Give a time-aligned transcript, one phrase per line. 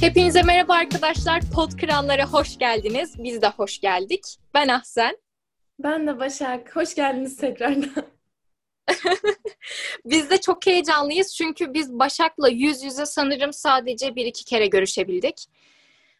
[0.00, 1.42] Hepinize merhaba arkadaşlar.
[1.54, 3.14] Pod Krallara hoş geldiniz.
[3.18, 4.24] Biz de hoş geldik.
[4.54, 5.16] Ben Ahsen.
[5.82, 6.76] Ben de Başak.
[6.76, 7.90] Hoş geldiniz tekrardan.
[10.04, 15.44] biz de çok heyecanlıyız çünkü biz Başak'la yüz yüze sanırım sadece bir iki kere görüşebildik.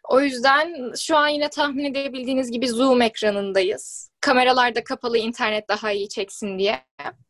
[0.09, 4.11] O yüzden şu an yine tahmin edebildiğiniz gibi Zoom ekranındayız.
[4.21, 6.85] Kameralar da kapalı, internet daha iyi çeksin diye.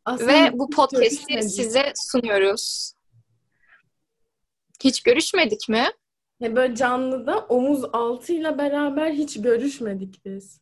[0.05, 2.93] Aslında Ve bu podcast'i size sunuyoruz.
[4.83, 5.85] Hiç görüşmedik mi?
[6.39, 10.60] Ya böyle canlıda omuz altıyla beraber hiç görüşmedik biz.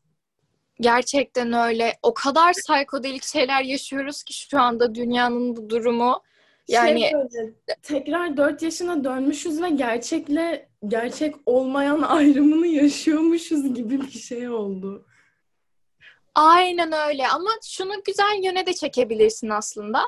[0.81, 1.97] Gerçekten öyle.
[2.03, 6.21] O kadar psikodelik şeyler yaşıyoruz ki şu anda dünyanın bu durumu.
[6.67, 14.01] Şey yani şey böyle, tekrar dört yaşına dönmüşüz ve gerçekle gerçek olmayan ayrımını yaşıyormuşuz gibi
[14.01, 15.05] bir şey oldu.
[16.35, 20.01] Aynen öyle ama şunu güzel yöne de çekebilirsin aslında.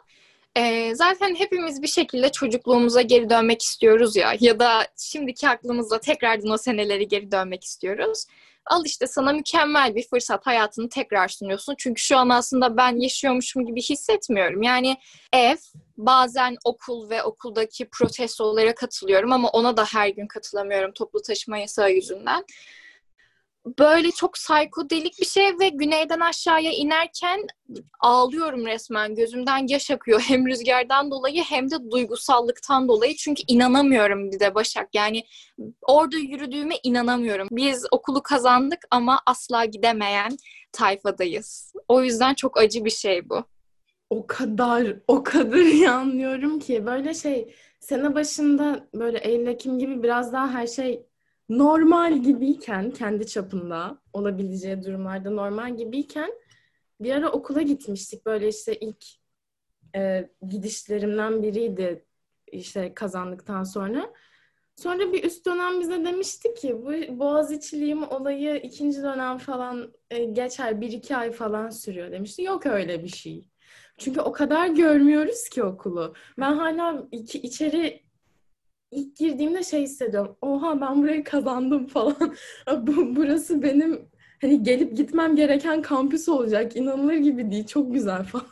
[0.58, 6.50] Ee, zaten hepimiz bir şekilde çocukluğumuza geri dönmek istiyoruz ya ya da şimdiki aklımızla tekrardan
[6.50, 8.26] o seneleri geri dönmek istiyoruz.
[8.66, 11.76] Al işte sana mükemmel bir fırsat hayatını tekrar sunuyorsun.
[11.78, 14.62] Çünkü şu an aslında ben yaşıyormuşum gibi hissetmiyorum.
[14.62, 14.98] Yani
[15.34, 15.58] ev,
[15.98, 21.92] bazen okul ve okuldaki protestolara katılıyorum ama ona da her gün katılamıyorum toplu taşıma yasağı
[21.92, 22.46] yüzünden
[23.66, 27.48] böyle çok psikodelik bir şey ve güneyden aşağıya inerken
[28.00, 29.16] ağlıyorum resmen.
[29.16, 33.16] Gözümden yaş akıyor hem rüzgardan dolayı hem de duygusallıktan dolayı.
[33.16, 34.96] Çünkü inanamıyorum bir de Başak.
[34.96, 35.24] Yani
[35.82, 37.48] orada yürüdüğüme inanamıyorum.
[37.52, 40.38] Biz okulu kazandık ama asla gidemeyen
[40.72, 41.74] tayfadayız.
[41.88, 43.44] O yüzden çok acı bir şey bu.
[44.10, 46.86] O kadar, o kadar iyi anlıyorum ki.
[46.86, 51.06] Böyle şey sene başında böyle Eylül Ekim gibi biraz daha her şey
[51.52, 56.32] normal gibiyken kendi çapında olabileceği durumlarda normal gibiyken
[57.00, 58.26] bir ara okula gitmiştik.
[58.26, 59.06] Böyle işte ilk
[59.96, 62.06] e, gidişlerimden biriydi
[62.52, 64.14] işte kazandıktan sonra.
[64.76, 70.82] Sonra bir üst dönem bize demişti ki bu Boğaziçi'liyim olayı ikinci dönem falan e, geçer
[70.82, 72.42] bir iki ay falan sürüyor demişti.
[72.44, 73.50] Yok öyle bir şey.
[73.98, 76.14] Çünkü o kadar görmüyoruz ki okulu.
[76.40, 78.04] Ben hala iki, içeri
[78.92, 80.38] ilk girdiğimde şey hissediyorum.
[80.42, 82.36] Oha ben burayı kazandım falan.
[82.78, 84.10] Bu, burası benim
[84.42, 86.76] hani gelip gitmem gereken kampüs olacak.
[86.76, 87.68] İnanılır gibi değil.
[87.68, 88.48] Çok güzel falan.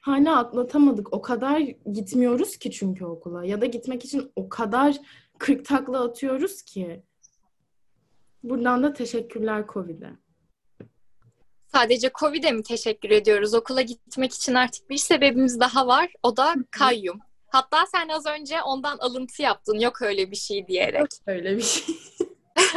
[0.00, 1.12] Hala atlatamadık.
[1.12, 1.58] O kadar
[1.92, 3.44] gitmiyoruz ki çünkü okula.
[3.44, 4.96] Ya da gitmek için o kadar
[5.38, 7.02] kırk takla atıyoruz ki.
[8.42, 10.10] Buradan da teşekkürler Covid'e.
[11.72, 13.54] Sadece Covid'e mi teşekkür ediyoruz?
[13.54, 16.12] Okula gitmek için artık bir sebebimiz daha var.
[16.22, 17.20] O da kayyum.
[17.50, 19.78] Hatta sen az önce ondan alıntı yaptın.
[19.78, 21.00] Yok öyle bir şey diyerek.
[21.00, 21.94] Yok öyle bir şey.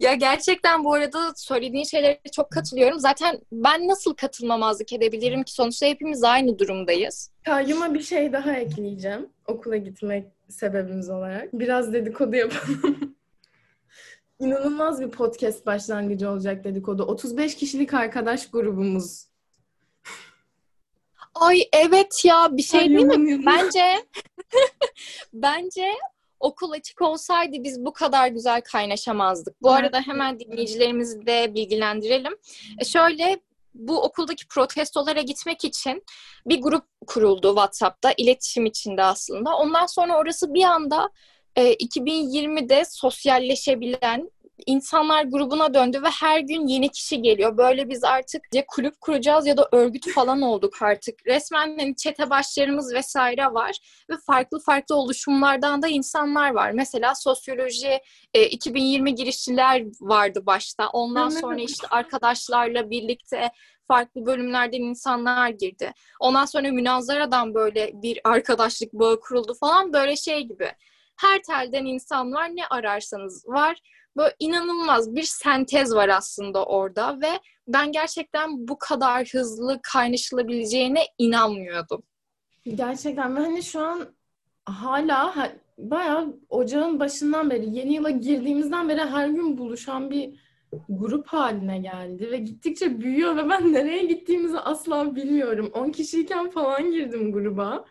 [0.00, 2.98] ya gerçekten bu arada söylediğin şeylere çok katılıyorum.
[2.98, 5.52] Zaten ben nasıl katılmamazlık edebilirim ki?
[5.52, 7.30] Sonuçta hepimiz aynı durumdayız.
[7.44, 9.28] Kayyuma bir şey daha ekleyeceğim.
[9.46, 11.52] Okula gitmek sebebimiz olarak.
[11.52, 13.16] Biraz dedikodu yapalım.
[14.40, 17.02] İnanılmaz bir podcast başlangıcı olacak dedikodu.
[17.02, 19.26] 35 kişilik arkadaş grubumuz
[21.34, 23.46] Ay evet ya bir şey değil mi?
[23.46, 24.06] Bence
[25.32, 25.92] bence
[26.40, 29.62] okul açık olsaydı biz bu kadar güzel kaynaşamazdık.
[29.62, 32.36] Bu arada hemen dinleyicilerimizi de bilgilendirelim.
[32.80, 33.40] E şöyle
[33.74, 36.02] bu okuldaki protestolara gitmek için
[36.46, 39.56] bir grup kuruldu WhatsApp'ta iletişim içinde aslında.
[39.56, 41.10] Ondan sonra orası bir anda
[41.56, 44.30] e, 2020'de sosyalleşebilen
[44.66, 47.56] insanlar grubuna döndü ve her gün yeni kişi geliyor.
[47.56, 51.26] Böyle biz artık ya kulüp kuracağız ya da örgüt falan olduk artık.
[51.26, 53.76] Resmen hani çete başlarımız vesaire var
[54.10, 56.70] ve farklı farklı oluşumlardan da insanlar var.
[56.70, 58.00] Mesela sosyoloji
[58.34, 60.88] e, 2020 girişçiler vardı başta.
[60.88, 63.50] Ondan sonra işte arkadaşlarla birlikte
[63.88, 65.92] farklı bölümlerden insanlar girdi.
[66.20, 70.72] Ondan sonra münazaradan böyle bir arkadaşlık bağı kuruldu falan böyle şey gibi.
[71.16, 73.80] Her telden insan var ne ararsanız var
[74.16, 82.02] Böyle inanılmaz bir sentez var aslında orada ve ben gerçekten bu kadar hızlı kaynaşılabileceğine inanmıyordum.
[82.74, 84.14] Gerçekten ve hani şu an
[84.64, 90.44] hala ha, bayağı ocağın başından beri yeni yıla girdiğimizden beri her gün buluşan bir
[90.88, 95.70] grup haline geldi ve gittikçe büyüyor ve ben nereye gittiğimizi asla bilmiyorum.
[95.74, 97.84] 10 kişiyken falan girdim gruba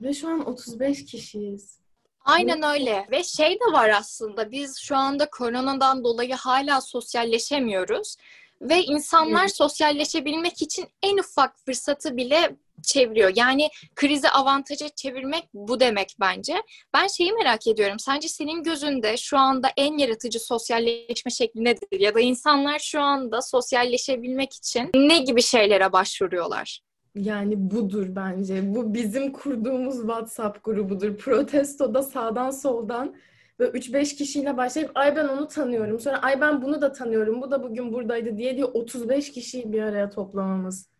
[0.00, 1.79] ve şu an 35 kişiyiz.
[2.24, 3.06] Aynen öyle.
[3.10, 8.16] Ve şey de var aslında biz şu anda koronadan dolayı hala sosyalleşemiyoruz.
[8.62, 13.32] Ve insanlar sosyalleşebilmek için en ufak fırsatı bile çeviriyor.
[13.36, 16.62] Yani krizi avantaja çevirmek bu demek bence.
[16.94, 17.98] Ben şeyi merak ediyorum.
[17.98, 22.00] Sence senin gözünde şu anda en yaratıcı sosyalleşme şekli nedir?
[22.00, 26.80] Ya da insanlar şu anda sosyalleşebilmek için ne gibi şeylere başvuruyorlar?
[27.14, 28.74] Yani budur bence.
[28.74, 31.16] Bu bizim kurduğumuz WhatsApp grubudur.
[31.16, 33.14] Protestoda sağdan soldan
[33.58, 36.00] böyle 3-5 kişiyle başlayıp ay ben onu tanıyorum.
[36.00, 37.42] Sonra ay ben bunu da tanıyorum.
[37.42, 40.90] Bu da bugün buradaydı diye diye 35 kişiyi bir araya toplamamız.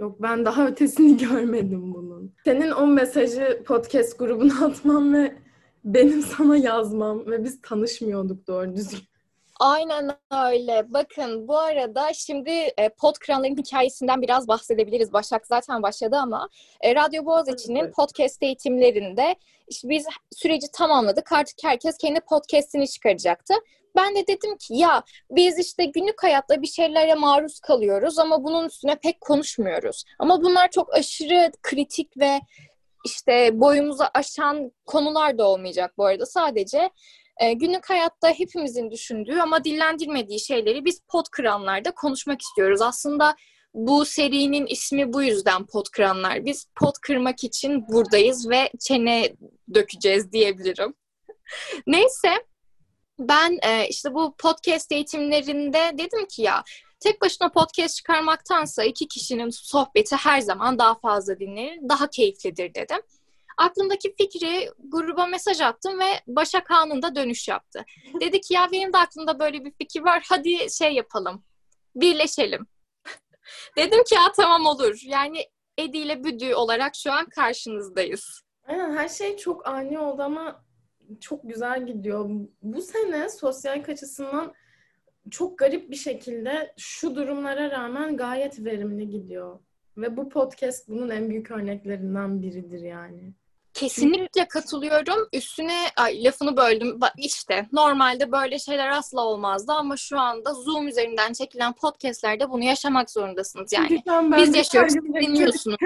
[0.00, 2.34] Yok ben daha ötesini görmedim bunun.
[2.44, 5.34] Senin o mesajı podcast grubuna atmam ve
[5.84, 8.98] benim sana yazmam ve biz tanışmıyorduk doğru düzgün.
[9.60, 10.92] Aynen öyle.
[10.92, 15.12] Bakın bu arada şimdi e, pod kranların hikayesinden biraz bahsedebiliriz.
[15.12, 16.48] Başak zaten başladı ama
[16.80, 17.94] e, Radyo Boğaziçi'nin evet.
[17.94, 19.36] podcast eğitimlerinde
[19.68, 20.06] işte biz
[20.36, 21.32] süreci tamamladık.
[21.32, 23.54] Artık herkes kendi podcast'ini çıkaracaktı.
[23.96, 28.66] Ben de dedim ki ya biz işte günlük hayatta bir şeylere maruz kalıyoruz ama bunun
[28.66, 30.04] üstüne pek konuşmuyoruz.
[30.18, 32.40] Ama bunlar çok aşırı kritik ve
[33.04, 36.26] işte boyumuzu aşan konular da olmayacak bu arada.
[36.26, 36.90] Sadece
[37.40, 42.82] e, günlük hayatta hepimizin düşündüğü ama dillendirmediği şeyleri biz pot kıranlarda konuşmak istiyoruz.
[42.82, 43.36] Aslında
[43.74, 46.44] bu serinin ismi bu yüzden pot kıranlar.
[46.44, 49.36] Biz pot kırmak için buradayız ve çene
[49.74, 50.94] dökeceğiz diyebilirim.
[51.86, 52.30] Neyse
[53.18, 56.64] ben e, işte bu podcast eğitimlerinde dedim ki ya
[57.00, 62.98] tek başına podcast çıkarmaktansa iki kişinin sohbeti her zaman daha fazla dinlenir, daha keyiflidir dedim.
[63.56, 67.84] Aklımdaki fikri gruba mesaj attım ve Başak anında dönüş yaptı.
[68.20, 71.44] Dedi ki ya benim de aklımda böyle bir fikir var hadi şey yapalım,
[71.94, 72.66] birleşelim.
[73.76, 74.98] Dedim ki ya tamam olur.
[75.04, 75.44] Yani
[75.78, 78.40] Edi ile Büdü olarak şu an karşınızdayız.
[78.64, 80.64] Aynen her şey çok ani oldu ama
[81.20, 82.30] çok güzel gidiyor.
[82.62, 84.54] Bu sene sosyal açısından
[85.30, 89.58] çok garip bir şekilde şu durumlara rağmen gayet verimli gidiyor.
[89.96, 93.34] Ve bu podcast bunun en büyük örneklerinden biridir yani.
[93.76, 95.28] Kesinlikle katılıyorum.
[95.32, 97.00] Üstüne ay, lafını böldüm.
[97.00, 102.64] Bak işte normalde böyle şeyler asla olmazdı ama şu anda Zoom üzerinden çekilen podcastlerde bunu
[102.64, 104.02] yaşamak zorundasınız yani.
[104.36, 105.76] Biz yaşıyoruz, dinliyorsunuz.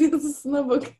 [0.00, 0.96] yazısına bakıyorum.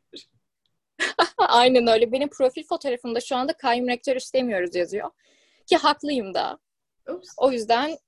[1.39, 2.13] Aynen öyle.
[2.13, 5.11] Benim profil fotoğrafımda şu anda kayyum rektör istemiyoruz yazıyor.
[5.67, 6.59] Ki haklıyım da.
[7.09, 7.29] Oops.
[7.37, 7.99] O yüzden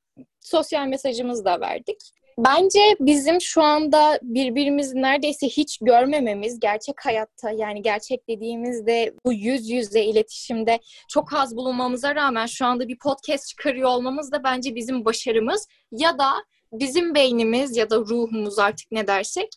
[0.41, 1.99] sosyal mesajımızı da verdik.
[2.39, 9.71] Bence bizim şu anda birbirimizi neredeyse hiç görmememiz gerçek hayatta yani gerçek dediğimizde bu yüz
[9.71, 10.79] yüze iletişimde
[11.09, 16.19] çok az bulunmamıza rağmen şu anda bir podcast çıkarıyor olmamız da bence bizim başarımız ya
[16.19, 16.33] da
[16.73, 19.49] bizim beynimiz ya da ruhumuz artık ne dersek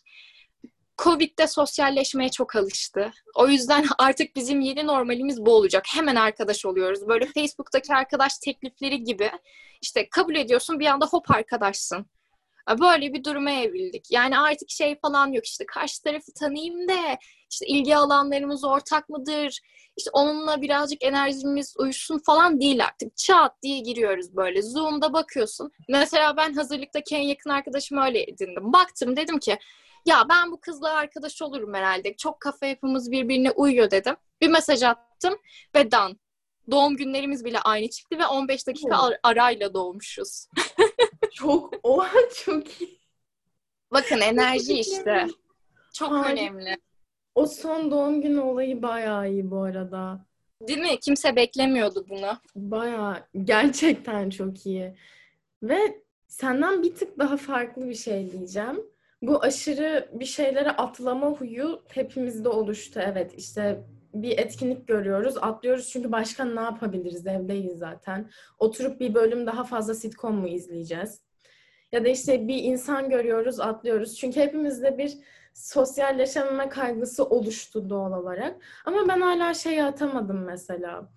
[0.98, 3.12] Covid'de sosyalleşmeye çok alıştı.
[3.34, 5.84] O yüzden artık bizim yeni normalimiz bu olacak.
[5.94, 7.08] Hemen arkadaş oluyoruz.
[7.08, 9.30] Böyle Facebook'taki arkadaş teklifleri gibi.
[9.82, 12.06] İşte kabul ediyorsun bir anda hop arkadaşsın.
[12.80, 14.06] Böyle bir duruma evrildik.
[14.10, 17.18] Yani artık şey falan yok işte karşı tarafı tanıyayım da
[17.50, 19.60] işte ilgi alanlarımız ortak mıdır?
[19.96, 23.16] İşte onunla birazcık enerjimiz uyuşsun falan değil artık.
[23.16, 24.62] Çat diye giriyoruz böyle.
[24.62, 25.72] Zoom'da bakıyorsun.
[25.88, 28.72] Mesela ben hazırlıktaki en yakın arkadaşım öyle edindim.
[28.72, 29.58] Baktım dedim ki
[30.06, 32.16] ya ben bu kızla arkadaş olurum herhalde.
[32.16, 34.16] Çok kafa yapımız birbirine uyuyor dedim.
[34.40, 35.34] Bir mesaj attım
[35.74, 36.18] ve dan.
[36.70, 40.46] Doğum günlerimiz bile aynı çıktı ve 15 dakika ar- arayla doğmuşuz.
[41.32, 42.98] çok, oha çok iyi.
[43.92, 45.26] Bakın enerji işte.
[45.94, 46.32] Çok Harika.
[46.32, 46.76] önemli.
[47.34, 50.26] O son doğum günü olayı bayağı iyi bu arada.
[50.68, 51.00] Değil mi?
[51.00, 52.38] Kimse beklemiyordu bunu.
[52.56, 54.94] Bayağı gerçekten çok iyi.
[55.62, 58.80] Ve senden bir tık daha farklı bir şey diyeceğim.
[59.22, 63.00] Bu aşırı bir şeylere atlama huyu hepimizde oluştu.
[63.04, 67.26] Evet işte bir etkinlik görüyoruz, atlıyoruz çünkü başka ne yapabiliriz?
[67.26, 68.30] Evdeyiz zaten.
[68.58, 71.20] Oturup bir bölüm daha fazla sitcom mu izleyeceğiz?
[71.92, 74.16] Ya da işte bir insan görüyoruz, atlıyoruz.
[74.16, 75.18] Çünkü hepimizde bir
[75.54, 78.56] sosyalleşememe kaygısı oluştu doğal olarak.
[78.84, 81.08] Ama ben hala şeye atamadım mesela.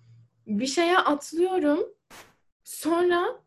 [0.46, 1.80] Bir şeye atlıyorum.
[2.64, 3.42] Sonra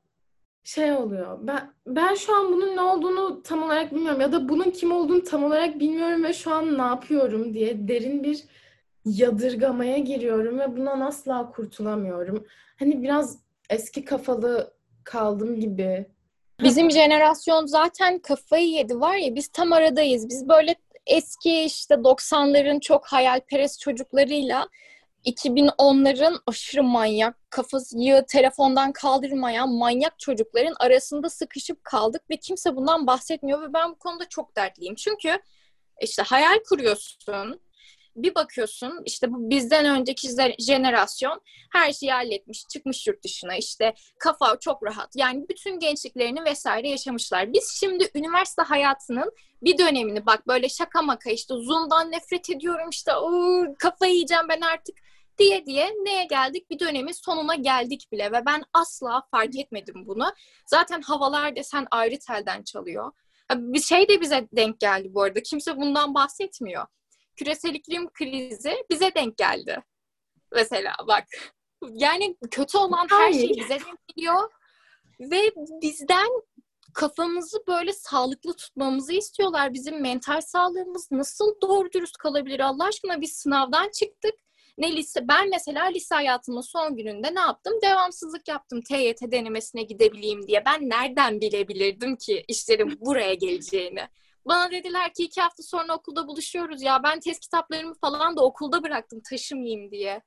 [0.63, 1.37] şey oluyor.
[1.41, 5.23] Ben ben şu an bunun ne olduğunu tam olarak bilmiyorum ya da bunun kim olduğunu
[5.23, 8.43] tam olarak bilmiyorum ve şu an ne yapıyorum diye derin bir
[9.05, 12.45] yadırgamaya giriyorum ve bundan asla kurtulamıyorum.
[12.79, 13.39] Hani biraz
[13.69, 16.14] eski kafalı kaldım gibi.
[16.63, 20.29] Bizim jenerasyon zaten kafayı yedi var ya biz tam aradayız.
[20.29, 24.67] Biz böyle eski işte 90'ların çok hayalperest çocuklarıyla
[25.25, 33.61] 2010'ların aşırı manyak, kafayı telefondan kaldırmayan manyak çocukların arasında sıkışıp kaldık ve kimse bundan bahsetmiyor
[33.61, 34.95] ve ben bu konuda çok dertliyim.
[34.95, 35.39] Çünkü
[36.01, 37.59] işte hayal kuruyorsun,
[38.15, 40.27] Bir bakıyorsun işte bu bizden önceki
[40.59, 41.41] jenerasyon
[41.71, 45.09] her şeyi halletmiş, çıkmış yurt dışına işte kafa çok rahat.
[45.15, 47.53] Yani bütün gençliklerini vesaire yaşamışlar.
[47.53, 49.31] Biz şimdi üniversite hayatının
[49.61, 53.31] bir dönemini bak böyle şaka maka işte Zoom'dan nefret ediyorum işte o
[53.79, 54.95] kafayı yiyeceğim ben artık
[55.37, 56.69] diye diye neye geldik?
[56.69, 60.33] Bir dönemin sonuna geldik bile ve ben asla fark etmedim bunu.
[60.65, 63.11] Zaten havalar desen ayrı telden çalıyor.
[63.55, 65.43] Bir şey de bize denk geldi bu arada.
[65.43, 66.85] Kimse bundan bahsetmiyor.
[67.35, 69.83] Küresel iklim krizi bize denk geldi.
[70.55, 71.23] Mesela bak.
[71.89, 74.51] Yani kötü olan her şey bize denk geliyor.
[75.19, 75.51] Ve
[75.81, 76.27] bizden
[76.93, 79.73] kafamızı böyle sağlıklı tutmamızı istiyorlar.
[79.73, 83.21] Bizim mental sağlığımız nasıl doğru dürüst kalabilir Allah aşkına?
[83.21, 84.35] Biz sınavdan çıktık
[84.77, 87.73] ne lise ben mesela lise hayatımın son gününde ne yaptım?
[87.81, 90.63] Devamsızlık yaptım TYT denemesine gidebileyim diye.
[90.65, 94.07] Ben nereden bilebilirdim ki işlerin buraya geleceğini?
[94.47, 97.03] Bana dediler ki iki hafta sonra okulda buluşuyoruz ya.
[97.03, 100.21] Ben test kitaplarımı falan da okulda bıraktım taşımayayım diye.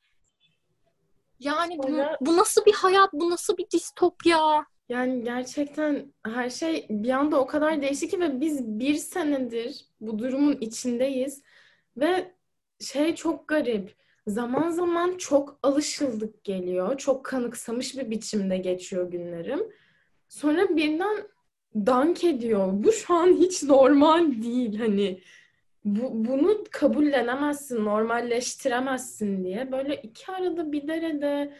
[1.40, 1.88] Yani bu,
[2.20, 3.12] bu nasıl bir hayat?
[3.12, 4.66] Bu nasıl bir distopya?
[4.88, 10.18] Yani gerçekten her şey bir anda o kadar değişti ki ve biz bir senedir bu
[10.18, 11.42] durumun içindeyiz.
[11.96, 12.34] Ve
[12.80, 13.96] şey çok garip
[14.26, 16.98] zaman zaman çok alışıldık geliyor.
[16.98, 19.72] Çok kanıksamış bir biçimde geçiyor günlerim.
[20.28, 21.28] Sonra birden
[21.74, 22.68] dank ediyor.
[22.72, 24.78] Bu şu an hiç normal değil.
[24.78, 25.20] Hani
[25.84, 29.72] bu, bunu kabullenemezsin, normalleştiremezsin diye.
[29.72, 31.52] Böyle iki arada bir derede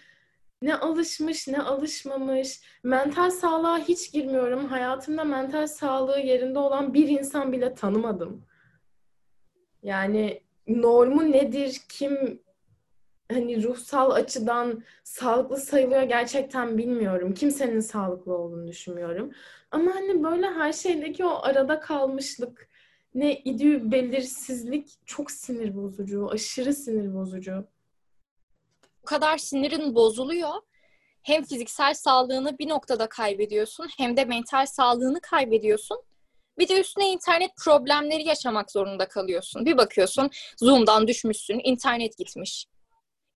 [0.63, 2.61] ne alışmış ne alışmamış.
[2.83, 4.65] Mental sağlığa hiç girmiyorum.
[4.65, 8.45] Hayatımda mental sağlığı yerinde olan bir insan bile tanımadım.
[9.83, 12.43] Yani normu nedir, kim
[13.33, 17.35] hani ruhsal açıdan sağlıklı sayılıyor gerçekten bilmiyorum.
[17.35, 19.33] Kimsenin sağlıklı olduğunu düşünmüyorum.
[19.71, 22.69] Ama hani böyle her şeydeki o arada kalmışlık,
[23.15, 27.69] ne idü belirsizlik çok sinir bozucu, aşırı sinir bozucu.
[29.03, 30.55] Bu kadar sinirin bozuluyor.
[31.23, 35.99] Hem fiziksel sağlığını bir noktada kaybediyorsun hem de mental sağlığını kaybediyorsun.
[36.59, 39.67] Bir de üstüne internet problemleri yaşamak zorunda kalıyorsun.
[39.67, 42.67] Bir bakıyorsun Zoom'dan düşmüşsün, internet gitmiş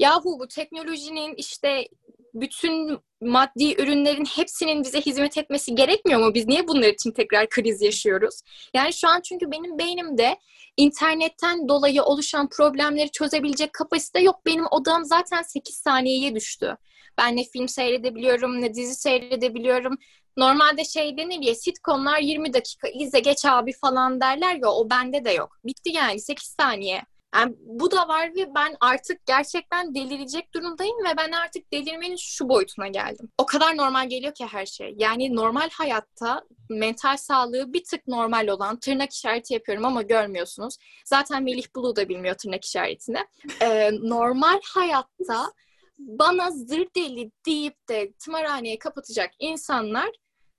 [0.03, 1.89] yahu bu teknolojinin işte
[2.35, 6.35] bütün maddi ürünlerin hepsinin bize hizmet etmesi gerekmiyor mu?
[6.35, 8.41] Biz niye bunlar için tekrar kriz yaşıyoruz?
[8.75, 10.37] Yani şu an çünkü benim beynimde
[10.77, 14.47] internetten dolayı oluşan problemleri çözebilecek kapasite yok.
[14.47, 16.77] Benim odam zaten 8 saniyeye düştü.
[17.19, 19.99] Ben ne film seyredebiliyorum ne dizi seyredebiliyorum.
[20.37, 25.25] Normalde şey denir ya sitcomlar 20 dakika izle geç abi falan derler ya o bende
[25.25, 25.57] de yok.
[25.65, 27.03] Bitti yani 8 saniye.
[27.35, 32.49] Yani bu da var ve ben artık gerçekten delirecek durumdayım ve ben artık delirmenin şu
[32.49, 33.31] boyutuna geldim.
[33.39, 34.95] O kadar normal geliyor ki her şey.
[34.99, 40.77] Yani normal hayatta mental sağlığı bir tık normal olan tırnak işareti yapıyorum ama görmüyorsunuz.
[41.05, 43.19] Zaten Melih Bulu da bilmiyor tırnak işaretini.
[43.63, 45.53] Ee, normal hayatta
[45.99, 50.11] bana zır deli deyip de tımarhaneye kapatacak insanlar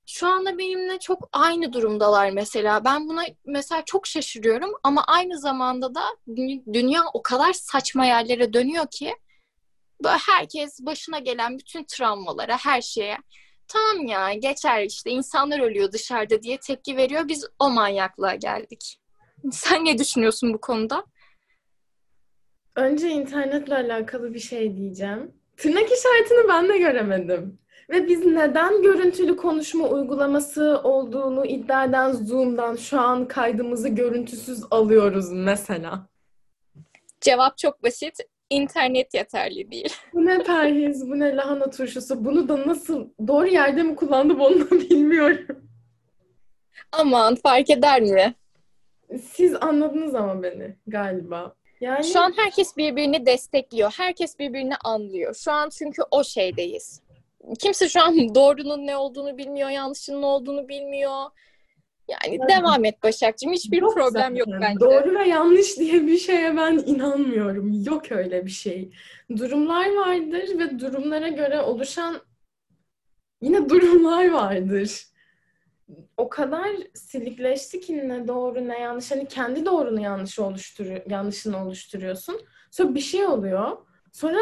[0.06, 2.86] şu anda benimle çok aynı durumdalar mesela.
[2.86, 6.04] Ben buna mesela çok şaşırıyorum ama aynı zamanda da
[6.74, 9.16] dünya o kadar saçma yerlere dönüyor ki
[10.06, 13.18] herkes başına gelen bütün travmalara, her şeye
[13.68, 17.28] tamam ya geçer işte insanlar ölüyor dışarıda diye tepki veriyor.
[17.28, 19.00] Biz o manyaklığa geldik.
[19.52, 21.06] Sen ne düşünüyorsun bu konuda?
[22.76, 25.32] Önce internetle alakalı bir şey diyeceğim.
[25.58, 27.60] Tırnak işaretini ben de göremedim.
[27.94, 35.32] Ve biz neden görüntülü konuşma uygulaması olduğunu iddia eden Zoom'dan şu an kaydımızı görüntüsüz alıyoruz
[35.32, 36.08] mesela?
[37.22, 38.18] Cevap çok basit.
[38.50, 39.94] İnternet yeterli değil.
[40.14, 42.26] Bu ne perhiz, bu ne lahana turşusu.
[42.26, 45.70] Bunu da nasıl doğru yerde mi kullandım onu da bilmiyorum.
[46.92, 48.34] Aman fark eder mi?
[49.32, 51.56] Siz anladınız ama beni galiba.
[51.82, 52.04] Yani...
[52.04, 53.94] Şu an herkes birbirini destekliyor.
[53.98, 55.36] Herkes birbirini anlıyor.
[55.36, 57.03] Şu an çünkü o şeydeyiz
[57.60, 61.30] kimse şu an doğrunun ne olduğunu bilmiyor, yanlışın ne olduğunu bilmiyor.
[62.08, 62.50] Yani evet.
[62.50, 63.54] devam et Başakcığım.
[63.54, 64.36] Hiçbir yok problem zaten.
[64.36, 64.80] yok bence.
[64.80, 67.84] Doğru ve yanlış diye bir şeye ben inanmıyorum.
[67.84, 68.92] Yok öyle bir şey.
[69.38, 72.22] Durumlar vardır ve durumlara göre oluşan
[73.42, 75.08] yine durumlar vardır.
[76.18, 79.12] O kadar silikleşti ki ne doğru ne yanlış.
[79.12, 82.42] Hani kendi doğrunu yanlış oluşturuyor, yanlışını oluşturuyorsun.
[82.72, 83.78] Sonra bir şey oluyor.
[84.12, 84.40] Sonra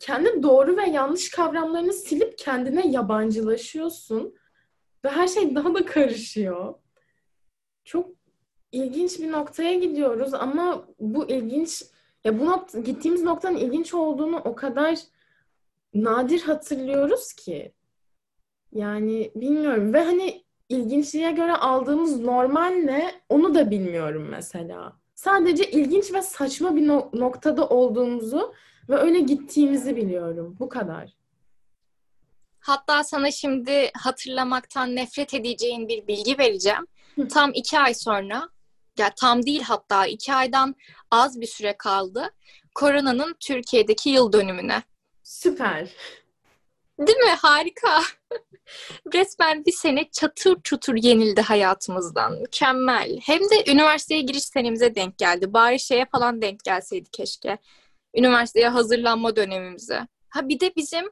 [0.00, 4.34] kendi doğru ve yanlış kavramlarını silip kendine yabancılaşıyorsun
[5.04, 6.74] ve her şey daha da karışıyor.
[7.84, 8.10] Çok
[8.72, 11.82] ilginç bir noktaya gidiyoruz ama bu ilginç
[12.24, 14.98] ya bu nokta, gittiğimiz noktanın ilginç olduğunu o kadar
[15.94, 17.72] nadir hatırlıyoruz ki.
[18.72, 24.96] Yani bilmiyorum ve hani ilginçliğe göre aldığımız normal ne onu da bilmiyorum mesela.
[25.14, 28.54] Sadece ilginç ve saçma bir no- noktada olduğumuzu
[28.88, 30.56] ve öyle gittiğimizi biliyorum.
[30.60, 31.16] Bu kadar.
[32.60, 36.86] Hatta sana şimdi hatırlamaktan nefret edeceğin bir bilgi vereceğim.
[37.32, 38.48] Tam iki ay sonra,
[38.98, 40.74] ya tam değil hatta iki aydan
[41.10, 42.30] az bir süre kaldı.
[42.74, 44.82] Koronanın Türkiye'deki yıl dönümüne.
[45.22, 45.90] Süper.
[46.98, 47.30] Değil mi?
[47.38, 48.00] Harika.
[49.14, 52.32] Resmen bir sene çatır çutur yenildi hayatımızdan.
[52.32, 53.18] Mükemmel.
[53.22, 55.52] Hem de üniversiteye giriş senemize denk geldi.
[55.52, 57.58] Bari şeye falan denk gelseydi keşke.
[58.16, 60.06] Üniversiteye hazırlanma dönemimize.
[60.30, 61.04] Ha bir de bizim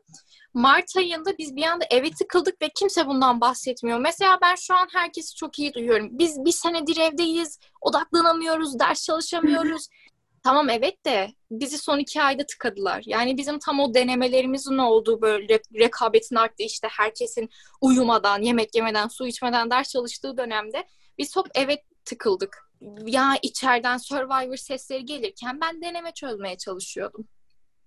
[0.55, 3.99] Mart ayında biz bir anda eve tıkıldık ve kimse bundan bahsetmiyor.
[3.99, 6.09] Mesela ben şu an herkesi çok iyi duyuyorum.
[6.11, 9.89] Biz bir senedir evdeyiz, odaklanamıyoruz, ders çalışamıyoruz.
[10.43, 13.03] tamam evet de bizi son iki ayda tıkadılar.
[13.07, 17.49] Yani bizim tam o denemelerimizin olduğu böyle rekabetin arttığı işte herkesin
[17.81, 20.85] uyumadan, yemek yemeden, su içmeden ders çalıştığı dönemde
[21.19, 22.71] biz hop eve tıkıldık.
[23.07, 27.29] Ya içeriden Survivor sesleri gelirken ben deneme çözmeye çalışıyordum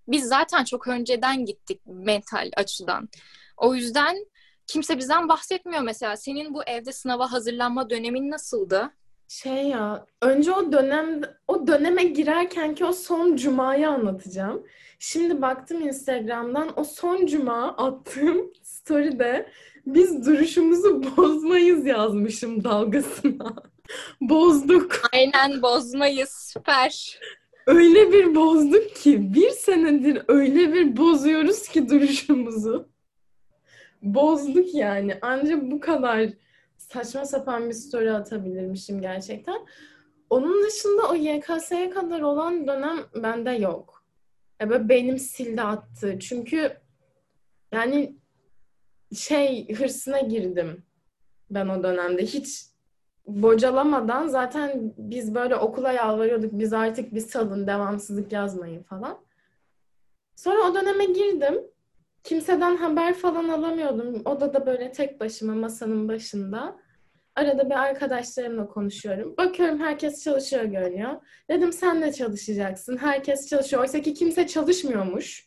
[0.07, 3.09] biz zaten çok önceden gittik mental açıdan.
[3.57, 4.25] O yüzden
[4.67, 6.17] kimse bizden bahsetmiyor mesela.
[6.17, 8.89] Senin bu evde sınava hazırlanma dönemin nasıldı?
[9.29, 14.63] Şey ya, önce o dönem o döneme girerken ki o son cumayı anlatacağım.
[14.99, 19.49] Şimdi baktım Instagram'dan o son cuma attığım story'de
[19.85, 23.55] biz duruşumuzu bozmayız yazmışım dalgasına.
[24.21, 25.01] Bozduk.
[25.13, 26.29] Aynen bozmayız.
[26.29, 27.19] Süper
[27.67, 32.89] öyle bir bozduk ki bir senedir öyle bir bozuyoruz ki duruşumuzu.
[34.01, 35.17] Bozduk yani.
[35.21, 36.29] Ancak bu kadar
[36.77, 39.65] saçma sapan bir story atabilirmişim gerçekten.
[40.29, 44.03] Onun dışında o YKS'ye kadar olan dönem bende yok.
[44.61, 46.19] Ya böyle benim sildi attı.
[46.19, 46.77] Çünkü
[47.71, 48.15] yani
[49.15, 50.83] şey hırsına girdim
[51.51, 52.23] ben o dönemde.
[52.23, 52.65] Hiç
[53.27, 56.51] bocalamadan zaten biz böyle okula yalvarıyorduk.
[56.53, 59.17] Biz artık bir salın, devamsızlık yazmayın falan.
[60.35, 61.61] Sonra o döneme girdim.
[62.23, 64.21] Kimseden haber falan alamıyordum.
[64.25, 66.75] Odada böyle tek başıma masanın başında.
[67.35, 69.37] Arada bir arkadaşlarımla konuşuyorum.
[69.37, 71.15] Bakıyorum herkes çalışıyor görünüyor.
[71.49, 72.97] Dedim sen de çalışacaksın.
[72.97, 73.81] Herkes çalışıyor.
[73.81, 75.46] Oysa ki kimse çalışmıyormuş.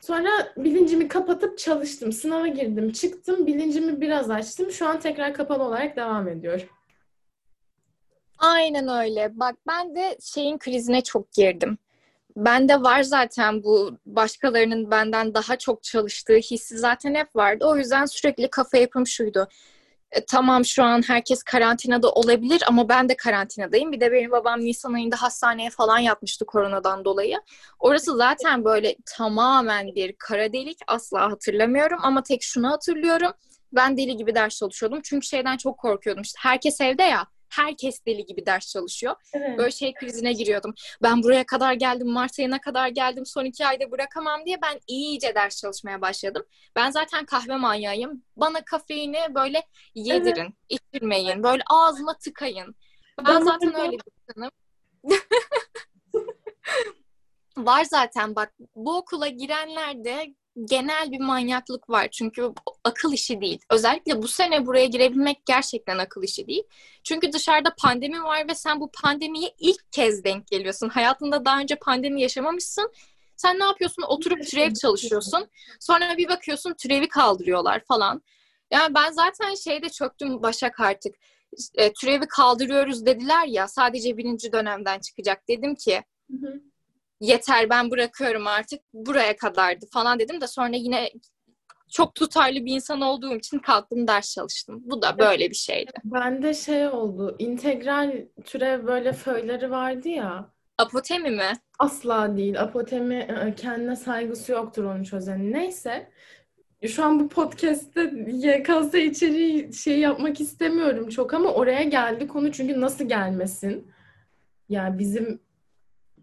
[0.00, 2.12] Sonra bilincimi kapatıp çalıştım.
[2.12, 3.46] Sınava girdim, çıktım.
[3.46, 4.70] Bilincimi biraz açtım.
[4.70, 6.68] Şu an tekrar kapalı olarak devam ediyor.
[8.38, 9.30] Aynen öyle.
[9.40, 11.78] Bak ben de şeyin krizine çok girdim.
[12.36, 17.64] Bende var zaten bu başkalarının benden daha çok çalıştığı hissi zaten hep vardı.
[17.66, 19.48] O yüzden sürekli kafa yapım şuydu
[20.12, 23.92] e, tamam şu an herkes karantinada olabilir ama ben de karantinadayım.
[23.92, 27.38] Bir de benim babam Nisan ayında hastaneye falan yatmıştı koronadan dolayı.
[27.78, 30.78] Orası zaten böyle tamamen bir kara delik.
[30.86, 33.32] Asla hatırlamıyorum ama tek şunu hatırlıyorum.
[33.72, 35.00] Ben deli gibi ders çalışıyordum.
[35.04, 36.22] Çünkü şeyden çok korkuyordum.
[36.22, 39.14] İşte herkes evde ya herkes deli gibi ders çalışıyor.
[39.34, 39.58] Evet.
[39.58, 40.74] Böyle şey krizine giriyordum.
[41.02, 45.34] Ben buraya kadar geldim, Mart ayına kadar geldim, son iki ayda bırakamam diye ben iyice
[45.34, 46.42] ders çalışmaya başladım.
[46.76, 48.22] Ben zaten kahve manyağıyım.
[48.36, 49.62] Bana kafeini böyle
[49.94, 50.80] yedirin, evet.
[50.92, 52.74] içirmeyin, böyle ağzıma tıkayın.
[53.18, 54.50] Ben, ben zaten öyle bir insanım.
[57.56, 60.34] Var zaten bak bu okula girenler de
[60.64, 62.08] genel bir manyaklık var.
[62.08, 62.52] Çünkü
[62.84, 63.58] akıl işi değil.
[63.70, 66.62] Özellikle bu sene buraya girebilmek gerçekten akıl işi değil.
[67.04, 70.88] Çünkü dışarıda pandemi var ve sen bu pandemiye ilk kez denk geliyorsun.
[70.88, 72.92] Hayatında daha önce pandemi yaşamamışsın.
[73.36, 74.02] Sen ne yapıyorsun?
[74.02, 75.48] Oturup türev çalışıyorsun.
[75.80, 78.22] Sonra bir bakıyorsun türevi kaldırıyorlar falan.
[78.70, 81.14] Yani ben zaten şeyde çöktüm Başak artık.
[81.74, 85.48] E, türevi kaldırıyoruz dediler ya sadece birinci dönemden çıkacak.
[85.48, 86.69] Dedim ki hı hı
[87.20, 91.10] yeter ben bırakıyorum artık buraya kadardı falan dedim de sonra yine
[91.90, 94.82] çok tutarlı bir insan olduğum için kalktım ders çalıştım.
[94.84, 95.92] Bu da böyle bir şeydi.
[96.04, 97.36] Ben de şey oldu.
[97.38, 98.12] İntegral
[98.44, 100.50] türev böyle föyleri vardı ya.
[100.78, 101.52] Apotemi mi?
[101.78, 102.60] Asla değil.
[102.60, 105.52] Apotemi kendine saygısı yoktur onu çözen.
[105.52, 106.10] Neyse.
[106.86, 112.80] Şu an bu podcast'te YKS içeriği şey yapmak istemiyorum çok ama oraya geldi konu çünkü
[112.80, 113.92] nasıl gelmesin?
[114.68, 115.40] Yani bizim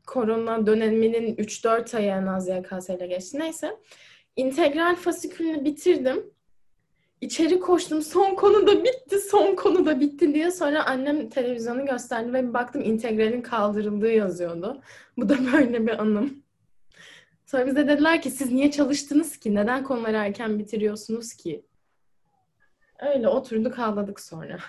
[0.08, 3.39] korona döneminin 3-4 ayı en az YKS ile geçti.
[3.39, 3.78] Neyse.
[4.36, 6.34] İntegral fasikülünü bitirdim.
[7.22, 8.02] İçeri koştum.
[8.02, 10.52] Son konu da bitti, son konu da bitti diye.
[10.52, 14.82] Sonra annem televizyonu gösterdi ve bir baktım integralin kaldırıldığı yazıyordu.
[15.17, 16.43] Bu da böyle bir anım.
[17.46, 19.56] Sonra bize dediler ki siz niye çalıştınız ki?
[19.56, 21.65] Neden konuları erken bitiriyorsunuz ki?
[23.00, 24.60] Öyle oturduk ağladık sonra.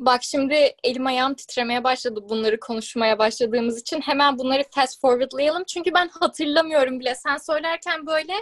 [0.00, 4.00] Bak şimdi elim ayağım titremeye başladı bunları konuşmaya başladığımız için.
[4.00, 5.64] Hemen bunları fast forwardlayalım.
[5.64, 7.14] Çünkü ben hatırlamıyorum bile.
[7.14, 8.32] Sen söylerken böyle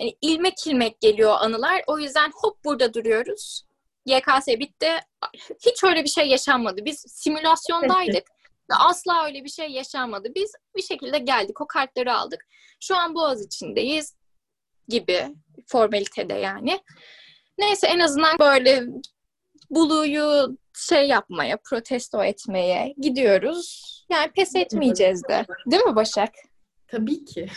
[0.00, 1.82] yani ilmek ilmek geliyor anılar.
[1.86, 3.64] O yüzden hop burada duruyoruz.
[4.06, 4.88] YKS bitti.
[5.66, 6.84] Hiç öyle bir şey yaşanmadı.
[6.84, 8.26] Biz simülasyondaydık.
[8.70, 10.28] Asla öyle bir şey yaşanmadı.
[10.34, 11.60] Biz bir şekilde geldik.
[11.60, 12.46] O kartları aldık.
[12.80, 14.14] Şu an Boğaz içindeyiz
[14.88, 15.34] gibi
[15.66, 16.80] formalitede yani.
[17.58, 18.82] Neyse en azından böyle
[19.70, 23.92] Bulu'yu şey yapmaya, protesto etmeye gidiyoruz.
[24.10, 25.46] Yani pes etmeyeceğiz de.
[25.66, 26.34] Değil mi Başak?
[26.88, 27.48] Tabii ki.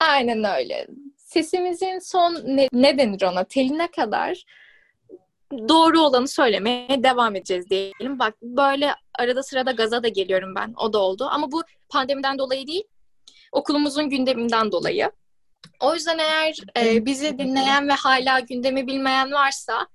[0.00, 0.86] Aynen öyle.
[1.16, 4.44] Sesimizin son ne, ne denir ona teline kadar
[5.68, 8.18] doğru olanı söylemeye devam edeceğiz diyelim.
[8.18, 10.74] Bak böyle arada sırada gaza da geliyorum ben.
[10.76, 11.28] O da oldu.
[11.30, 12.84] Ama bu pandemiden dolayı değil.
[13.52, 15.10] Okulumuzun gündeminden dolayı.
[15.80, 19.86] O yüzden eğer e, bizi dinleyen ve hala gündemi bilmeyen varsa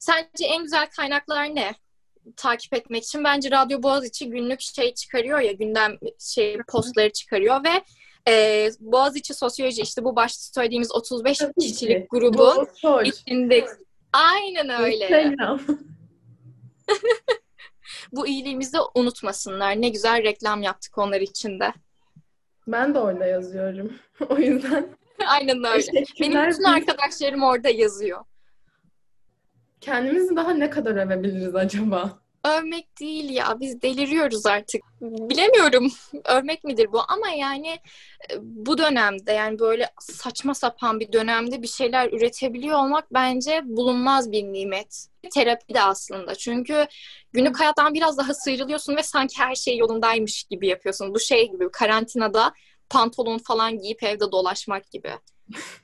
[0.00, 1.74] sence en güzel kaynaklar ne?
[2.36, 7.82] Takip etmek için bence Radyo Boğaziçi günlük şey çıkarıyor ya gündem şey postları çıkarıyor ve
[8.28, 12.06] e, Boğaziçi Sosyoloji işte bu başta söylediğimiz 35 Tabii kişilik ki.
[12.10, 12.68] grubun
[13.04, 13.66] içinde
[14.12, 15.34] aynen öyle.
[18.12, 19.80] bu iyiliğimizi unutmasınlar.
[19.80, 21.72] Ne güzel reklam yaptık onlar için de.
[22.66, 23.92] Ben de orada yazıyorum.
[24.28, 24.88] o yüzden.
[25.26, 26.04] Aynen öyle.
[26.20, 28.24] Benim bütün arkadaşlarım orada yazıyor.
[29.80, 32.18] Kendimizi daha ne kadar övebiliriz acaba?
[32.44, 34.82] Övmek değil ya biz deliriyoruz artık.
[35.00, 35.92] Bilemiyorum
[36.24, 37.68] övmek midir bu ama yani
[38.30, 44.32] e, bu dönemde yani böyle saçma sapan bir dönemde bir şeyler üretebiliyor olmak bence bulunmaz
[44.32, 45.06] bir nimet.
[45.34, 46.86] Terapi de aslında çünkü
[47.32, 51.14] günlük hayattan biraz daha sıyrılıyorsun ve sanki her şey yolundaymış gibi yapıyorsun.
[51.14, 52.52] Bu şey gibi karantinada
[52.90, 55.10] pantolon falan giyip evde dolaşmak gibi.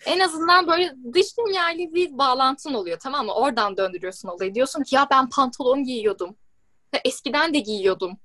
[0.07, 3.35] En azından böyle dış dünyayla bir bağlantın oluyor tamam mı?
[3.35, 4.55] Oradan döndürüyorsun olayı.
[4.55, 6.37] Diyorsun ki ya ben pantolon giyiyordum.
[7.05, 8.19] Eskiden de giyiyordum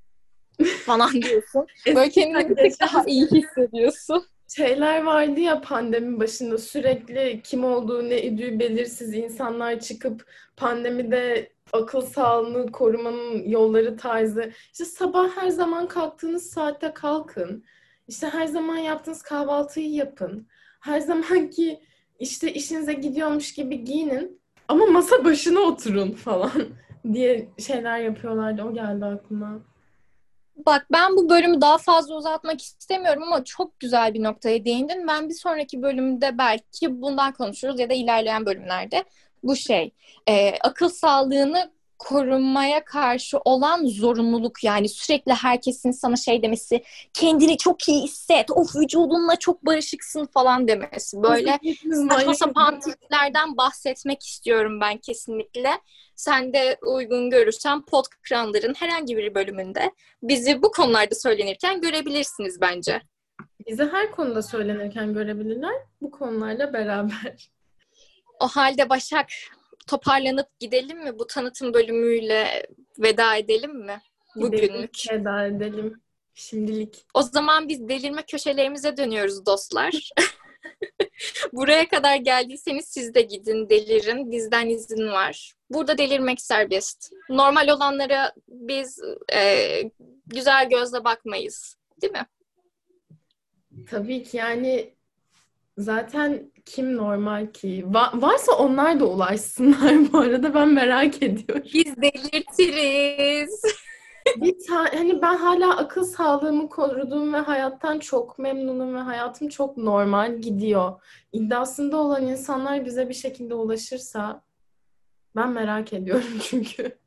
[0.86, 1.68] falan diyorsun.
[1.88, 4.26] Böyle kendini bir tık daha iyi hissediyorsun.
[4.56, 10.26] Şeyler vardı ya pandemi başında sürekli kim olduğu ne idüğü belirsiz insanlar çıkıp
[10.58, 14.52] pandemide akıl sağlığını korumanın yolları tarzı.
[14.72, 17.64] İşte sabah her zaman kalktığınız saatte kalkın.
[18.08, 20.48] İşte her zaman yaptığınız kahvaltıyı yapın.
[20.82, 21.80] Her zamanki
[22.20, 26.52] işte işinize gidiyormuş gibi giyinin ama masa başına oturun falan
[27.14, 28.64] diye şeyler yapıyorlardı.
[28.64, 29.60] O geldi aklıma.
[30.66, 35.08] Bak ben bu bölümü daha fazla uzatmak istemiyorum ama çok güzel bir noktaya değindin.
[35.08, 39.04] Ben bir sonraki bölümde belki bundan konuşuruz ya da ilerleyen bölümlerde
[39.44, 39.92] bu şey
[40.30, 46.84] e, akıl sağlığını korunmaya karşı olan zorunluluk yani sürekli herkesin sana şey demesi
[47.14, 51.60] kendini çok iyi hisset of vücudunla çok barışıksın falan demesi böyle
[52.10, 55.70] saçma sapan tiplerden bahsetmek istiyorum ben kesinlikle
[56.16, 59.92] sen de uygun görürsen Podkranlar'ın herhangi bir bölümünde
[60.24, 63.02] bizi bu konularda söylenirken görebilirsiniz bence.
[63.68, 67.52] Bizi her konuda söylenirken görebilirler bu konularla beraber.
[68.40, 69.28] O halde Başak
[69.92, 71.20] toparlanıp gidelim mi?
[71.20, 72.68] Bu tanıtım bölümüyle
[73.00, 74.02] veda edelim mi?
[74.36, 74.94] Bugünlük.
[74.94, 76.02] Gidelim, veda edelim.
[76.34, 77.06] Şimdilik.
[77.14, 80.10] O zaman biz delirme köşelerimize dönüyoruz dostlar.
[81.54, 84.32] Buraya kadar geldiyseniz siz de gidin, delirin.
[84.32, 85.54] Bizden izin var.
[85.70, 87.12] Burada delirmek serbest.
[87.30, 89.00] Normal olanlara biz
[89.34, 89.82] e,
[90.26, 91.76] güzel gözle bakmayız.
[92.02, 92.28] Değil mi?
[93.90, 94.94] Tabii ki yani
[95.78, 97.86] Zaten kim normal ki?
[97.88, 101.66] Va- varsa onlar da ulaşsınlar bu arada ben merak ediyorum.
[101.74, 103.62] Biz delirtiriz.
[104.36, 109.78] bir ta- hani ben hala akıl sağlığımı korudum ve hayattan çok memnunum ve hayatım çok
[109.78, 111.02] normal gidiyor.
[111.34, 114.44] İddiasında olan insanlar bize bir şekilde ulaşırsa
[115.36, 116.98] ben merak ediyorum çünkü.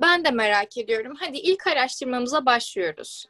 [0.00, 1.12] Ben de merak ediyorum.
[1.20, 3.26] Hadi ilk araştırmamıza başlıyoruz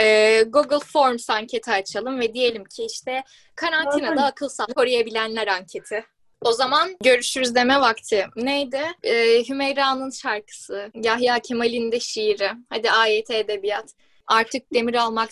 [0.00, 3.22] e, Google Forms anketi açalım ve diyelim ki işte
[3.54, 6.04] karantinada akıl sağlığı koruyabilenler anketi.
[6.42, 8.26] O zaman görüşürüz deme vakti.
[8.36, 8.82] Neydi?
[9.02, 10.90] Ee, Hümeyra'nın şarkısı.
[10.94, 12.50] Yahya Kemal'in de şiiri.
[12.68, 13.94] Hadi ayet edebiyat.
[14.26, 15.30] Artık demir almak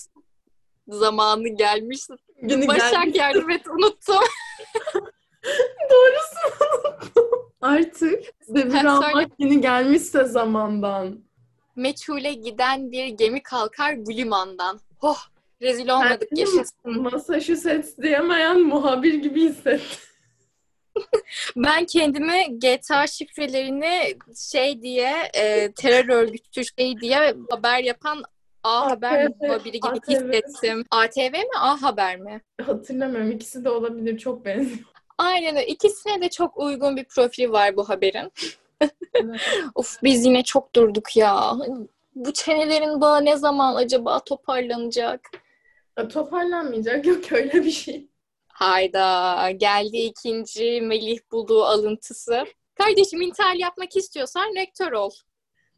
[0.88, 2.00] zamanı gelmiş.
[2.42, 4.24] Günü Başak yardım et unuttum.
[5.90, 7.52] Doğrusu unuttum.
[7.60, 11.27] Artık demir almak günü gelmişse zamandan
[11.78, 14.80] meçhule giden bir gemi kalkar bu limandan.
[15.02, 15.18] Oh
[15.62, 17.02] rezil olmadık yaşasın.
[17.02, 19.80] Massachusetts diyemeyen muhabir gibi hisset.
[21.56, 24.16] ben kendimi GTA şifrelerini
[24.52, 28.22] şey diye e, terör örgütü şey diye haber yapan
[28.62, 30.10] A Haber muhabiri gibi ATV.
[30.10, 30.84] hissettim.
[30.90, 32.40] ATV mi A Haber mi?
[32.62, 33.30] Hatırlamıyorum.
[33.30, 34.18] İkisi de olabilir.
[34.18, 34.78] Çok benziyor.
[35.18, 35.66] Aynen öyle.
[35.66, 38.32] İkisine de çok uygun bir profil var bu haberin.
[39.74, 41.52] of biz yine çok durduk ya.
[42.14, 45.30] Bu çenelerin bağı ne zaman acaba toparlanacak?
[45.98, 47.06] Ya, toparlanmayacak.
[47.06, 48.08] Yok öyle bir şey.
[48.48, 49.50] Hayda.
[49.50, 52.44] Geldi ikinci Melih bulduğu alıntısı.
[52.74, 55.10] Kardeşim intihar yapmak istiyorsan rektör ol.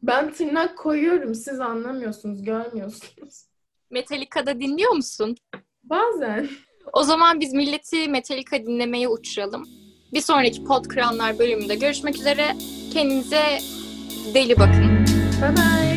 [0.03, 1.35] Ben tırnak koyuyorum.
[1.35, 3.45] Siz anlamıyorsunuz, görmüyorsunuz.
[3.89, 5.35] Metallica'da dinliyor musun?
[5.83, 6.49] Bazen.
[6.93, 9.80] O zaman biz milleti Metallica dinlemeye uçuralım.
[10.13, 12.55] Bir sonraki Pod Kıranlar bölümünde görüşmek üzere.
[12.93, 13.59] Kendinize
[14.33, 15.05] deli bakın.
[15.41, 15.90] Bye bye.